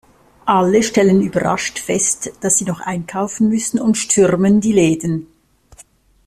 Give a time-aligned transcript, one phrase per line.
[0.47, 5.27] Alle stellen überrascht fest, dass sie noch einkaufen müssen, und stürmen die Läden.